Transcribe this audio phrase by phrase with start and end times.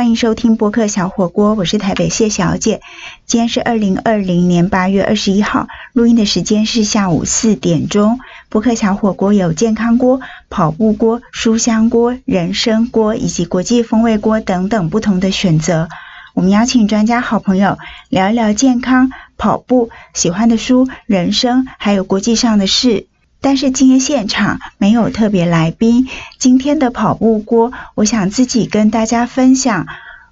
[0.00, 2.80] 欢迎收听播客小火锅，我是台北谢小姐。
[3.26, 8.18] 今天是二零二零年八月二十一号，录音的时间是下午四点钟。
[8.48, 15.90] 播客小火锅有健康锅、跑步锅、书香锅、人参锅以及国际风味锅等等不同的选择。
[16.32, 17.76] 我们邀请专家好朋友
[18.08, 23.06] 聊一聊健康、跑步、喜欢的书、人生，还有国际上的事。
[23.40, 26.08] 但是今天现场没有特别来宾。
[26.38, 29.86] 今天的跑步锅，我想自己跟大家分享，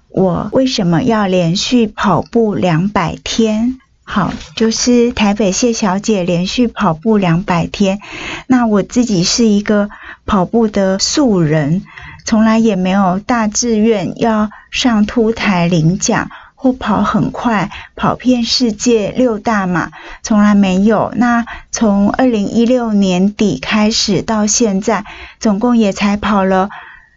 [0.09, 3.79] 我为什么要连续跑步两百天。
[4.03, 7.99] 好，就是台北谢小姐连续跑步两百天。
[8.47, 9.89] 那我自己是一个
[10.25, 11.83] 跑步的素人，
[12.25, 16.31] 从来也没有大志愿要上凸台领奖。
[16.61, 19.91] 或跑很快，跑遍世界六大马，
[20.21, 21.13] 从来没有。
[21.15, 25.05] 那从二零一六年底开始到现在，
[25.39, 26.69] 总共也才跑了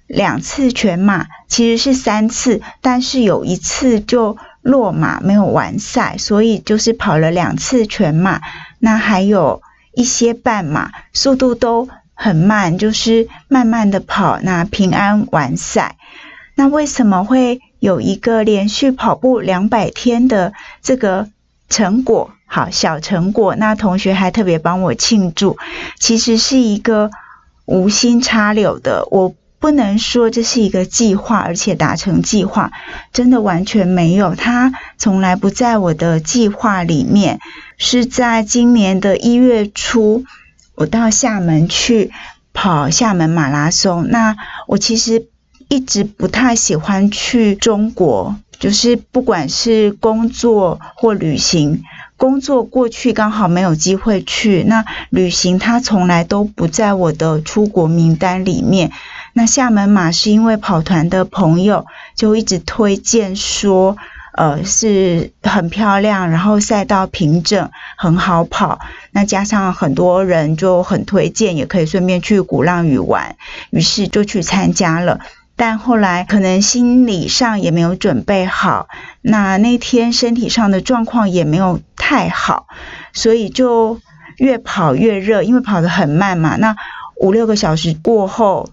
[0.06, 8.40] 两次全马，其实是三次，但是有一次就落马没有完赛，所以就是跑了两次全马。
[8.78, 9.60] 那还有
[9.92, 15.96] 一些半马，速度都很慢，就是慢慢的跑，那平安完赛。
[16.54, 17.60] 那为什么会？
[17.82, 20.52] 有一个连续跑步两百天的
[20.84, 21.28] 这个
[21.68, 23.56] 成果，好小成果。
[23.56, 25.58] 那同学还特别帮我庆祝，
[25.98, 27.10] 其实是一个
[27.64, 29.08] 无心插柳的。
[29.10, 32.70] 我不能说这是一个计划，而且达成计划
[33.12, 37.40] 真的完全没有，它从来不在我的计划里面。
[37.78, 40.24] 是在今年的一月初，
[40.76, 42.12] 我到厦门去
[42.52, 44.06] 跑厦门马拉松。
[44.08, 44.36] 那
[44.68, 45.31] 我其实。
[45.72, 51.82] 一直不太喜欢去中国，就是不管是工作或旅行，
[52.18, 58.90] 工作过去刚好没有机会去，那旅行它从来都不在我的出国名单里面。
[59.32, 63.96] 那厦门马是因为跑团的朋友就一直推荐说，
[64.36, 68.78] 呃，是很漂亮，然后赛道平整，很好跑。
[69.10, 73.36] 那加上很多人就很推荐，也可以顺便去鼓浪屿玩，
[73.70, 75.20] 于是就去参加了。
[75.54, 78.88] 但后来可能心理上也没有准备好，
[79.20, 82.66] 那那天身体上的状况也没有太好，
[83.12, 84.00] 所以就
[84.38, 86.56] 越跑越热，因为跑得很慢嘛。
[86.56, 86.74] 那
[87.16, 88.70] 五六个小时过后，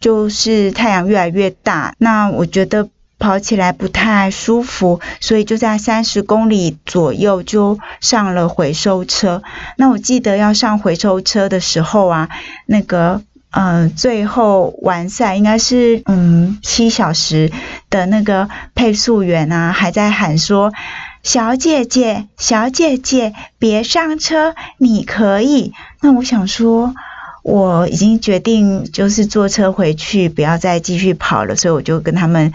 [0.00, 9.42] 就是太阳越来越大，那我觉得跑起来不太舒服，所以就在三十公里左右就上了回收车。
[9.76, 12.28] 那我记得要上回收车的时候啊，
[12.66, 13.22] 那个。
[13.50, 17.50] 嗯，最后完赛应该是嗯七小时
[17.88, 20.72] 的那个配速员啊，还在喊说
[21.24, 25.72] ：“小姐姐，小姐姐，别上车，你可以。”
[26.02, 26.94] 那我想说，
[27.42, 32.52] 我已经决定就是坐车回去，不要再继续跑了，所以我就跟他们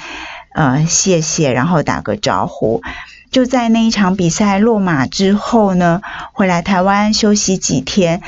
[0.54, 2.84] 呃谢谢，然后打个招呼。
[3.32, 6.04] 就在那一场比赛落马之后呢，
[6.34, 8.22] 回来台湾休息几天。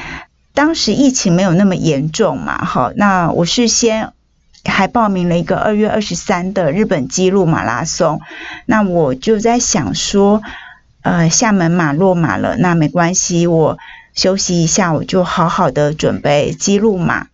[0.55, 4.13] 当时疫情没有那么严重嘛，好，那我是先
[4.63, 8.21] 还报名了一个二月二十三的日本纪录马拉松，
[8.65, 10.41] 那我就在想说，
[11.01, 13.77] 呃，厦门马落马了，那没关系，我
[14.13, 17.27] 休息一下，我就好好的准备纪录马。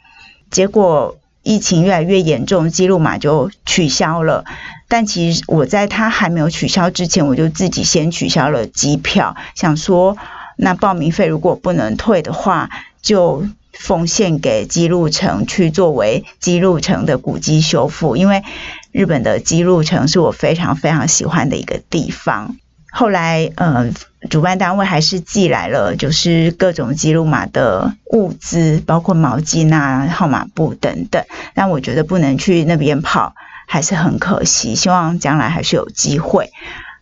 [0.49, 4.45] 结果疫情越来越严重，纪录马就取消了。
[4.87, 10.17] 但其实我在他还没有取消之前，我就自己先取消了机票，想说
[10.57, 12.71] 那报名费如果不能退的话。
[13.01, 18.43] 就奉献给基路城去作为基路城的古迹修复，因为
[18.91, 22.55] 日本的基路城是我非常非常喜欢的一个地方。
[22.93, 23.89] 后来，呃，
[24.29, 31.23] 主办单位还是寄来了，就是各种基路马的物资，包括毛巾啊、号码布等等。
[31.53, 33.33] 但我觉得不能去那边跑，
[33.65, 34.75] 还是很可惜。
[34.75, 36.51] 希望将来还是有机会。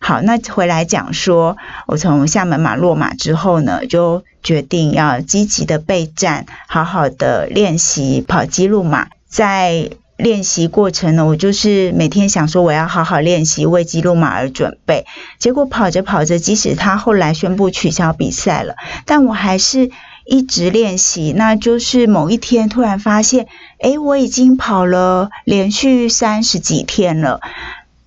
[0.02, 9.08] 好，那回来讲说，我从厦门马落马之后呢，就决定要积极的备战，好好的练习跑基路马。
[9.28, 15.04] 在练习过程呢，我就是每天想说，我要好好练习为基路马而准备。
[15.38, 19.90] 结果跑着跑着，即使他后来宣布取消比赛了，但我还是
[20.24, 21.34] 一直练习。
[21.36, 23.46] 那就是某一天突然发现，
[23.80, 27.40] 诶，我已经跑了连续三十几天了，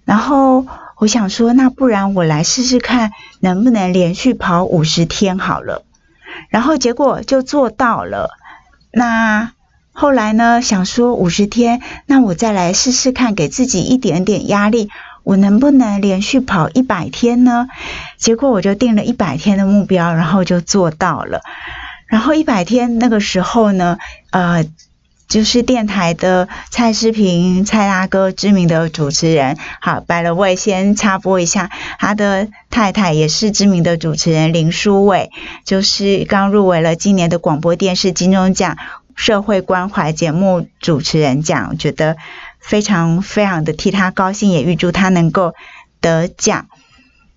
[0.05, 0.65] 然后。
[1.03, 3.11] 我想说，那不然我来试试看，
[3.41, 5.83] 能不能连续跑五十天好了。
[6.47, 8.29] 然后结果就做到了。
[8.93, 9.51] 那
[9.91, 10.61] 后来呢？
[10.61, 14.89] 想说五十天，那我再来试试看，给自己一点点压力，
[15.23, 17.67] 我能不能连续跑一百天呢？
[18.17, 21.41] 结果我就定了一百天的目标，然后就做到了。
[22.07, 23.97] 然后一百天那个时候呢，
[24.29, 24.63] 呃。
[25.33, 29.57] 就是电台的蔡诗平蔡大哥，知名的主持人。
[29.81, 35.31] 好，百了位先插播一下，他的太太也是知名的主持人林书伟，
[35.65, 38.77] 就是刚入围了今年的广播电视金钟奖
[39.15, 42.15] 社会关怀节目主持人奖，我觉得
[42.59, 45.55] 非常非常的替他高兴，也预祝他能够
[45.99, 46.67] 得奖。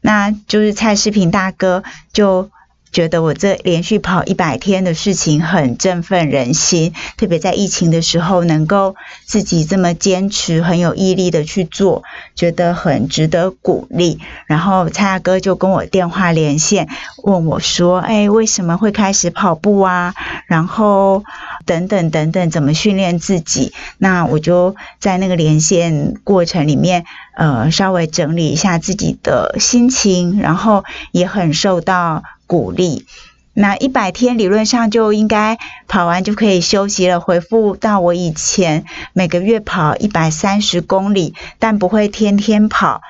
[0.02, 1.82] 那就是蔡诗平大哥
[2.12, 2.50] 就。
[2.92, 12.04] 觉得我这连续跑一百天的事情很振奋人心，特别在疫情的时候能够自己这么坚持，很有毅力的去做，
[12.34, 14.20] 觉得很值得鼓励。
[14.46, 16.88] 然后蔡大哥就跟我电话连线，
[17.22, 20.14] 问我说：“哎，为什么会开始跑步啊？
[20.46, 21.22] 然后
[21.66, 27.04] 等等等等，怎么训练自己？”那我就在那个连线过程里面，
[27.36, 32.22] 呃，稍微整理一下自己的心情，然后也很受到。
[32.46, 33.06] 鼓励，
[33.52, 35.58] 那一百天理论上就应该
[35.88, 37.20] 跑完就可以休息了。
[37.20, 43.00] 回复到我以前每个月跑一百三十公里，但不会天天跑，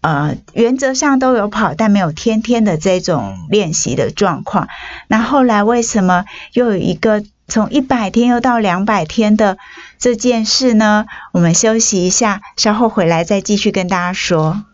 [0.00, 4.68] 呃，原则上都有跑，但没有天天的这种练习的状况。
[5.06, 9.58] 那后来为什么又有一个从一百天又到两百天的
[9.98, 11.04] 这件事呢？
[11.32, 14.64] 我们休息一下，稍后回来再继续跟大家说。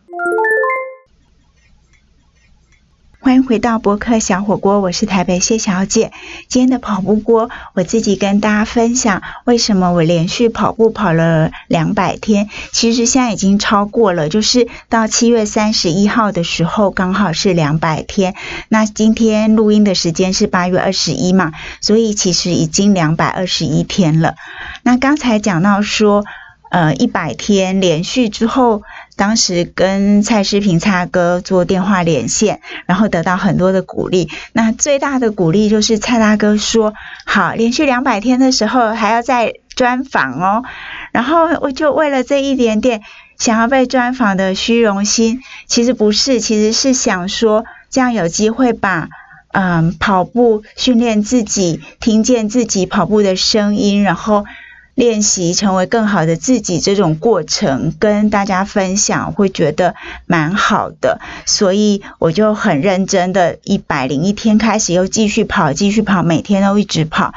[3.23, 6.11] 欢迎回到博客小火锅，我是台北谢小姐。
[6.49, 12.49] 今天的跑步锅，我自己跟大家分享为什么我连续跑步跑了两百天。
[12.73, 18.35] 其实现在已经超过了，就是到七月三十一号的时候，刚好是两百天。
[18.71, 21.53] 那今天录音的时间是八月二十一嘛，
[21.83, 24.37] 所以其实已经两百二十一天了。
[24.83, 26.25] 那刚才讲到说，
[26.71, 28.83] 呃，一百天连续之后。
[29.21, 34.31] 当时跟蔡诗平蔡哥做电话连线，然后得到很多的鼓励。
[34.55, 36.95] 那最大的鼓励就是蔡大哥说
[37.27, 40.65] ：“好，连续两百天的时候还要再专访哦。”
[41.13, 43.03] 然后我就为了这一点点
[43.39, 49.11] 想要被专访的虚荣心，其实不是，其实是想说这样有机会把
[49.53, 54.47] 嗯跑步训练自己，听见自己跑步的声音，然后。
[54.95, 59.95] 练习成为更好的自己这种过程，跟大家分享，会觉得
[60.27, 67.33] 蛮好的，所以我就很认真的，一百零一天开始又继续跑，继续跑，每天都一直跑。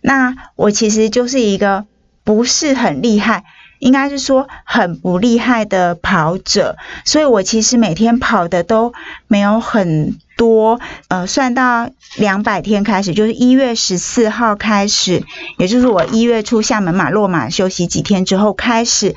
[0.00, 1.86] 那我其实就是一个
[2.24, 3.44] 不是很厉害，
[3.82, 8.92] 应该是说很不厉害的跑者，所以我其实每天跑的都
[9.26, 10.16] 没有很。
[10.34, 15.22] 多呃，算到两百天开始，就是一月十四号开始，
[15.58, 19.14] 也就是我一月初厦门马落马休息几天之后开始，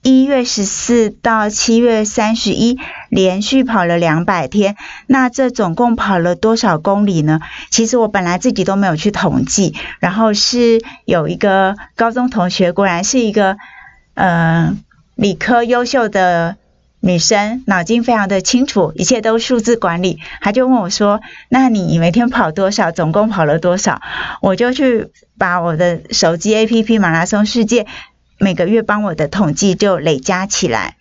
[0.00, 2.78] 一月十四到七月三十一
[3.10, 4.76] 连续跑了两百天。
[5.06, 7.40] 那这总共跑了多少公里呢？
[7.68, 13.58] 其实我本来自己都没有去统计，然后是有一个高中同学，果然是一个
[14.14, 14.76] 呃
[15.14, 16.56] 理科优秀的。
[17.06, 20.20] 女生脑筋非常的清楚，一切都数字管理。
[20.40, 21.20] 她就问我说
[21.50, 22.92] ：“那你每天跑多少？
[22.92, 24.00] 总共跑了多少？”
[24.40, 27.86] 我就去把我的手机 APP 马拉松世界
[28.38, 30.96] 每个月帮我的统计就累加起来。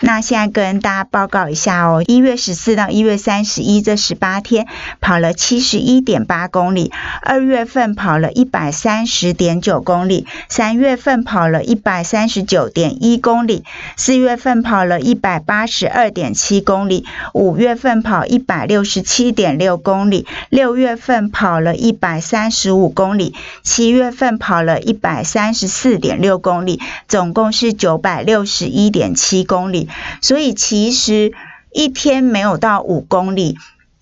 [0.00, 4.66] 那现在跟大家报告一下哦，一月十四到一月三十一这十八天
[5.00, 6.90] 跑了七十一点八公里，
[7.22, 13.64] 二月份跑了一百三十点九公里，三月份跑了一百三十九点一公里，
[13.96, 29.71] 四月份跑了一百八十二点七公里，五月份跑一百六十七点六公里，六月份跑了一百三十五公里，七月份跑了一百三十四点六公里，总共是九百六十一点七公里。
[29.72, 29.88] 里，
[30.20, 31.32] 所以其实
[31.72, 33.56] 一天没有到五公里，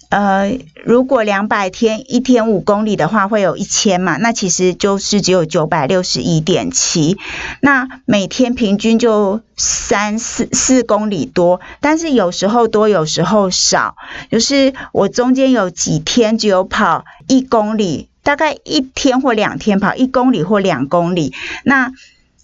[0.08, 4.16] 呃，如果两百天一天五公里的话，会有一千嘛？
[4.16, 7.16] 那其实就是只有九百六十一点七，
[7.60, 13.94] 那每天平均就三四四公里多，但是有时候多，有时候少，
[14.32, 21.92] 就是我中间有几天只有跑一公里，大概一天或两天跑一公里或两公里，那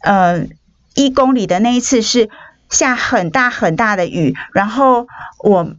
[0.02, 0.46] 呃
[0.94, 2.30] 一公里的那一次是。
[2.70, 5.06] 下很大很大的雨，然后
[5.38, 5.74] 我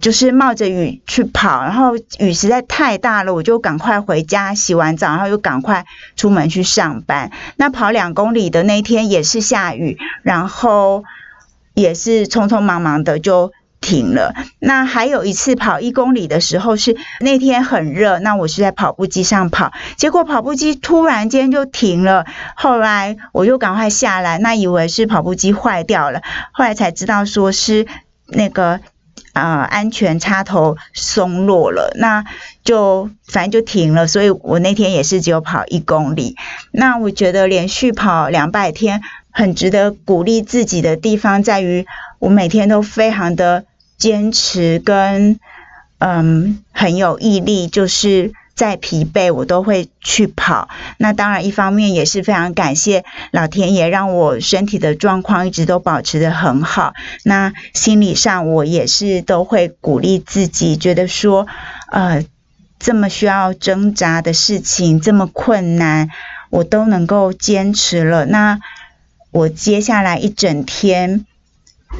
[0.00, 5.84] 就是冒着雨去跑，然后雨实在太大了，我就赶快回家洗完澡，然后又赶快
[6.16, 7.30] 出门去上班。
[7.56, 11.04] 那跑两公里的那天也是下雨，然后
[11.74, 13.52] 也是匆匆忙忙的就。
[13.82, 14.34] 停了。
[14.58, 22.24] 那还有一次跑一公里的时候，是那天很热，那我是在跑步机上跑，结果跑步机突然间就停了。
[22.56, 26.22] 后来我就赶快下来，那以为是跑步机坏掉了，
[26.52, 27.86] 后来才知道说是
[28.28, 28.80] 那个
[29.32, 32.24] 啊安全插头松落了，那
[32.64, 34.06] 就反正就停了。
[34.06, 36.36] 所以我那天也是只有跑一公里。
[36.70, 41.84] 那我觉得连续跑两百天很值得鼓励自己的地方在于，
[42.20, 43.64] 我每天都非常的
[43.98, 45.38] 坚持跟
[45.98, 48.32] 嗯很有毅力，就是。
[48.54, 50.68] 再疲惫，我都会去跑。
[50.98, 56.92] 那当然，一方面也是非常感谢老天爷，让我身体的状况一直都保持的很好。
[57.24, 61.46] 那心理上，我也是都会鼓励自己，觉得说，
[61.90, 62.24] 呃，
[62.78, 66.10] 这么需要挣扎的事情，这么困难，
[66.50, 68.26] 我都能够坚持了。
[68.26, 68.60] 那
[69.30, 71.24] 我接下来一整天，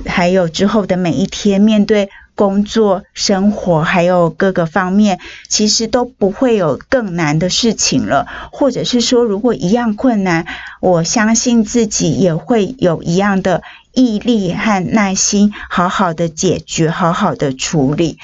[0.07, 2.09] 还有之后的每一天，面对。
[2.35, 8.27] 工作、生活还有各个方面，其实都不会有更难的事情了。
[8.51, 10.47] 或者是说，如果一样困难，
[10.81, 18.17] 我相信自己也会有一样的毅力和耐心，好好的解决，好好的处理。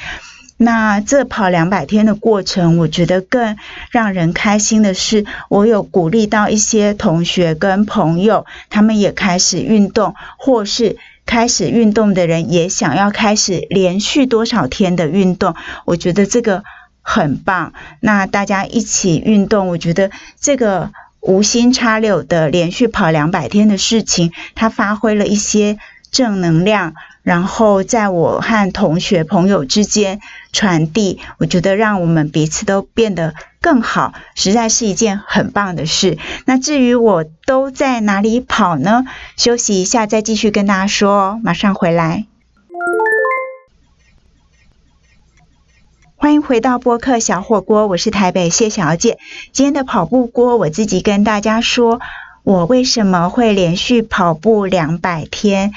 [0.56, 3.58] 那这跑两百天的过程，我觉得更
[3.90, 10.96] 让人开心的是，我有鼓励到一些同学跟朋友，他们也开始运动，或是。
[11.28, 15.54] 开始运动的人也想要开始连续多少天的运动，
[15.84, 16.64] 我觉得这个
[17.02, 17.74] 很棒。
[18.00, 25.78] 那大家一起运动，我觉得这个无心插柳的连续跑两百天的事情，它发挥了一些
[26.10, 26.94] 正能量。
[27.28, 30.18] 然后在我和同学朋友之间
[30.50, 36.16] 传递，我觉得让我们彼此都变得更好，实在是一件很棒的事。
[36.46, 39.04] 那至于我都在哪里跑呢？
[39.36, 42.24] 休息一下再继续跟大家说哦，马上回来。
[46.16, 49.18] 欢迎回到播客小火锅，我是台北谢小姐。
[49.52, 52.00] 今天的跑步锅，我自己跟大家说，
[52.42, 55.74] 我为什么会连续跑步两百天。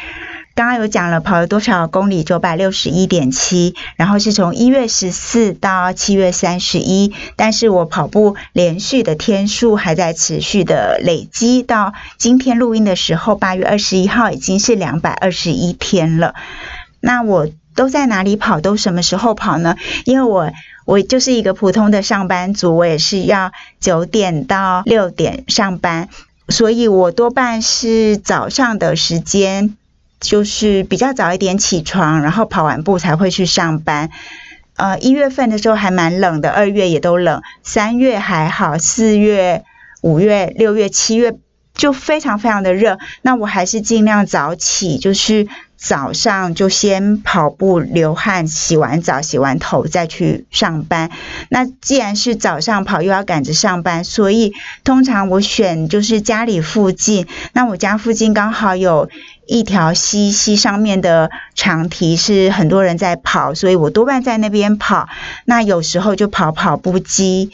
[0.53, 16.35] 刚刚有讲了跑了多少公里，九百六十一点七，然后是从一月十四到七月三十一，但是我跑步连续的天数还在持续的累积，到今天录音的时候，八月二十一号已经是两百二十一天了。
[16.99, 18.59] 那我都在哪里跑？
[18.59, 19.77] 都什么时候跑呢？
[20.03, 20.51] 因为我
[20.85, 26.09] 我就是一个普通的上班族，我也是要九点到六点上班，
[26.49, 29.77] 所以我多半是早上的时间。
[30.21, 34.09] 就是比较早一点起床，然后跑完步才会去上班。
[34.77, 39.63] 呃，一月份的时候还蛮冷的，二月也都冷，三月还好，四月、
[40.01, 41.35] 五月、六月、七月
[41.73, 42.97] 就非常非常的热。
[43.21, 45.47] 那我还是尽量早起，就是。
[45.83, 51.09] 早上就先跑步流汗，洗完澡洗完头再去上班。
[51.49, 57.25] 那既然是早上跑，又要赶着上班，所以通常我选就是家里附近。
[57.53, 59.09] 那我家附近刚好有
[59.51, 65.09] 一条溪，溪上面的长堤是很多人在跑，所以我多半在那边跑。
[65.43, 67.51] 那有时候就跑跑步机。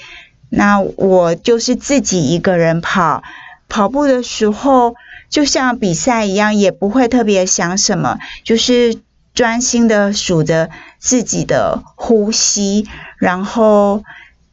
[0.50, 3.24] 那我就是自己一个人跑，
[3.68, 4.96] 跑步的时候。
[5.30, 9.02] 就像比赛一样，也不会特别想什么，就是
[9.34, 12.88] 专心的数着自己的呼吸，
[13.18, 14.04] 然后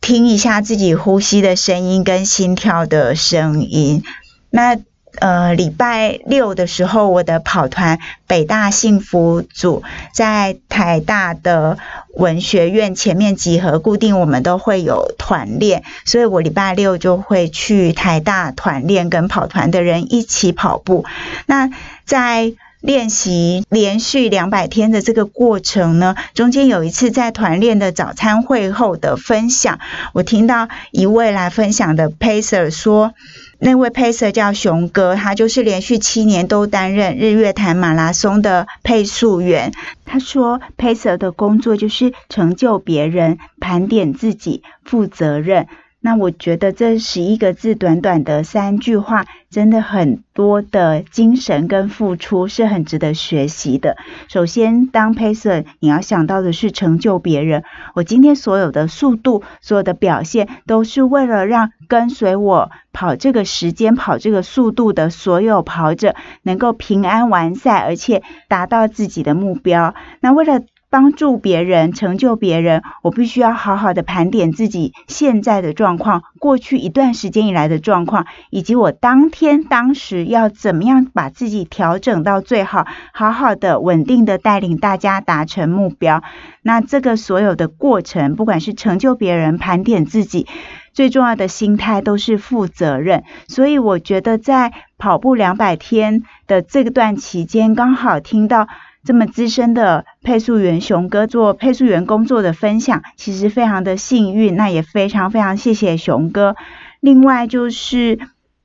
[0.01, 4.03] 听一下自己呼吸的声音跟心跳的声音。
[4.49, 4.79] 那。
[5.21, 11.79] 呃，礼拜六的时候，我的跑团北大幸福组在台大的
[12.15, 21.05] 文学院前面集合，固定我们都会有团练，所以我礼拜六就会去台大团练，跟跑团的人一起跑步。
[21.47, 21.71] 那
[22.05, 29.79] 在练习连续两百天的这个过程呢，中间有一次在团练的早餐会后的分享，
[30.13, 33.15] 我听到一位来分享的 pacer 说。
[33.59, 39.73] 那位配色叫熊哥，他就是连续七年都担任日月潭马拉松的配速员。
[40.05, 45.67] 他说，配色的工作就是成就别人、盘点自己、负责任。
[46.05, 53.97] 那我觉得这十一个字，短短的三句话，真的很多的精神跟付出是很值得学习的。
[54.29, 57.65] 首先，当 pacer，你要想到的是成就别人。
[57.95, 69.95] 我今天所有的速度，所有的表现，都是为了让跟随我跑这个时间、跑这个速度的所有跑者能够平安完赛，而且达到自己的目标。
[70.21, 70.61] 那为了
[70.95, 86.23] 帮助别人，成就别人，我必须要好好的盘点自己现在的状况，过去一段时间以来的状况，以及我当天当时要怎么样把自己调整到最好，好好的稳定的带领大家达成目标。
[86.63, 90.47] 那这个所有的过程，不管是成就别人、盘点自己，
[90.93, 93.25] 最重要的心态都是负责任。
[93.49, 98.69] 所以我觉得在跑步两百天的这段期间，刚好听到。
[99.05, 106.57] 这么资深的配速员熊哥做配速员工作的分享，其实非常的幸运，那也非常非常谢谢熊哥。
[107.01, 108.19] 另外就是，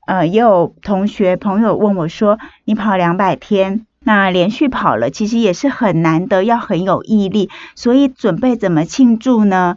[0.06, 9.76] 呃，也有同学朋友问我说，你跑两百天，那连续跑了，其实也是很难得，要很有毅力，所以准备怎么庆祝呢？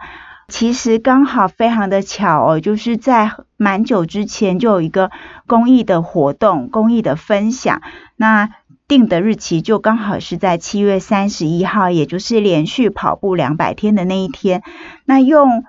[0.50, 5.10] 其实刚好非常的巧哦，就是在蛮久之前就有一个
[5.48, 7.82] 公益的活动，公益的分享，
[8.18, 8.50] 那
[8.88, 14.62] 定的日期就刚好是在七月三十一号，也就是连续跑步两百天的那一天。
[15.06, 15.64] 那用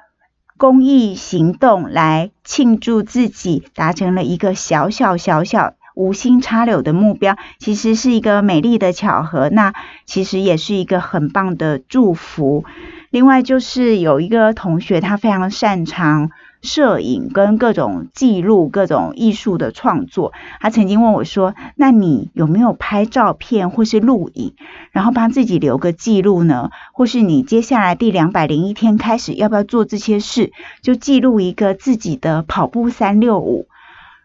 [0.56, 9.48] 公益行动来庆祝自己达成了一个小小小小无心插柳的目标，其实是一个美丽的巧合。
[9.48, 9.72] 那
[10.06, 12.64] 其实也是一个很棒的祝福。
[13.10, 16.30] 另外就是有一个同学，他非常擅长
[16.64, 20.32] 摄影跟各种记录、各种艺术的创作。
[20.58, 24.54] 他曾经问我说：“那你有没有拍照片或是录影，
[24.90, 26.70] 然后帮自己留个记录呢？
[26.92, 30.52] 或是你接下来第两百零一天开始，要不要做这些事？
[30.82, 33.68] 就记录一个自己的跑步三六五。”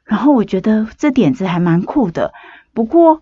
[0.05, 2.33] 然后我觉得这点子还蛮酷的。
[2.73, 3.21] 不过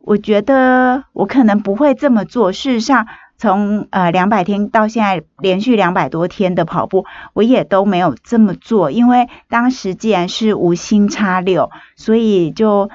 [0.00, 2.50] 我觉得我可能不会这么做。
[2.52, 3.06] 事实上。
[3.38, 12.90] 从呃两百天到现在连续两百多天的跑步，我也都没有这么做，因为当时既然是无心插柳，所以就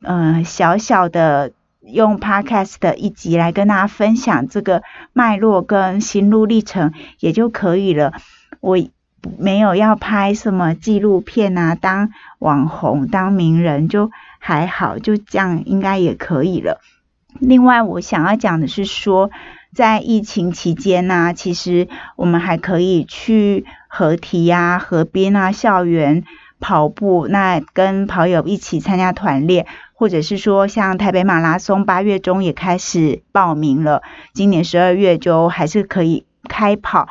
[0.00, 8.12] 嗯小小的用 podcast 的一集来跟大家分享这个脉络跟心路历程也就可以了。
[8.60, 8.78] 我
[9.36, 16.80] 没有要拍什么纪录片啊，当网红当名人就还好，就这样应该也可以了。
[17.40, 19.32] 另外，我想要讲的是说。
[19.74, 26.24] 在疫情期间呢，其实我们还可以去河堤啊、河边啊、校园
[26.60, 34.02] 跑步，那跟跑友一起参加团练，或者是说像台北马拉松，八月中也开始报名了，
[34.34, 37.08] 今年十二月就还是可以开跑。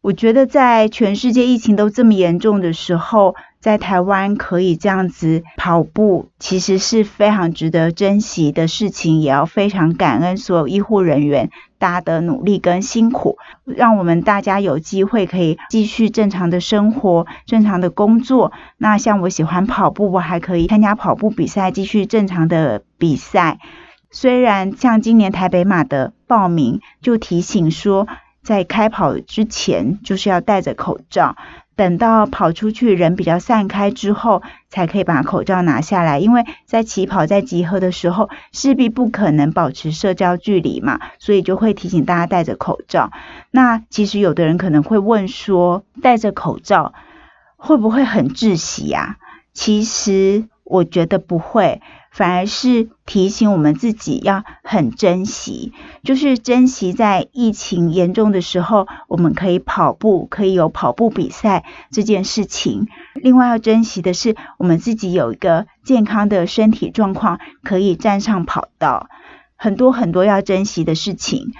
[0.00, 18.52] 我觉得在全世界疫情都这么严重的时候，在台湾可以这样子跑步，其实是非常值得珍惜的事情，也要非常感恩所有医护人员大家的努力跟辛苦，让我们大家有机会可以继续正常的生活、正常的工作。
[18.78, 23.58] 那像我喜欢跑步，我还可以参加跑步比赛，继续正常的比赛。
[24.12, 28.06] 虽然像今年台北马的报名就提醒说。
[28.42, 31.36] 在开跑之前，就是要戴着口罩。
[31.76, 36.18] 等到跑出去，人比较散开之后，才可以把口罩拿下来。
[36.18, 43.10] 因为在起跑、在集合的时候，势必不可能保持社交距离嘛，所以就会提醒大家戴着口罩。
[43.50, 46.94] 那其实有的人可能会问说，戴着口罩
[47.56, 49.18] 会不会很窒息呀？
[49.52, 51.82] 其实我觉得不会。
[52.10, 62.88] 反而是提醒我们自己要很珍惜，就是珍惜在疫情严重的时候，我们可以跑步，可以有跑步比赛这件事情。
[63.14, 69.08] 另外要珍惜的是，我们自己有一个健康的身体状况，可以站上跑道。
[69.56, 71.52] 很多很多要珍惜的事情，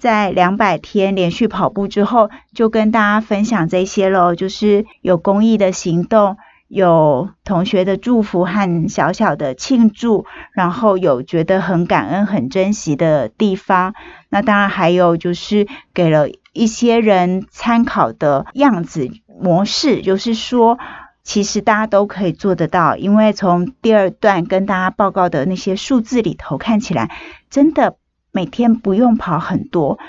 [0.00, 6.38] 在两百天连续跑步之后，就跟大家分享这些喽，就是有公益的行动。
[6.68, 13.94] 有同学的祝福和小小的庆祝，然后有觉得很感恩、很珍惜的地方。
[14.28, 20.78] 那当然还有就是给了一些人参考的样子模式，就是说
[21.22, 22.96] 其实大家都可以做得到。
[22.96, 27.16] 因为从第二段跟大家报告的那些数字里头看起来，
[27.48, 27.96] 真的
[28.32, 30.00] 每天不用跑很多，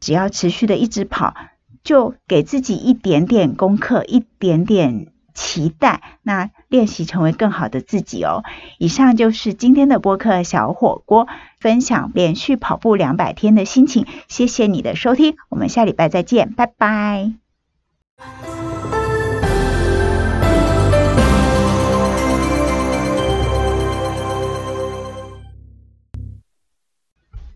[0.00, 1.34] 只要持续的一直跑，
[1.82, 5.13] 就给自己一点点功课，一点点。
[5.34, 8.44] 期待那练习成为更好的自己哦。
[8.78, 14.06] 以上就是今天的播客小火锅分享连续跑步两百天的心情。
[14.28, 17.32] 谢谢你的收听，我们下礼拜再见，拜拜。